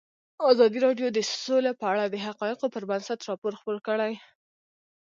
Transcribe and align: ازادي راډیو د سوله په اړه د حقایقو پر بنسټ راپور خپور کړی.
ازادي 0.51 0.79
راډیو 0.87 1.07
د 1.13 1.19
سوله 1.43 1.71
په 1.79 1.85
اړه 1.91 2.03
د 2.07 2.15
حقایقو 2.25 2.67
پر 2.73 2.83
بنسټ 2.89 3.19
راپور 3.29 3.53
خپور 3.59 3.77
کړی. 3.87 4.13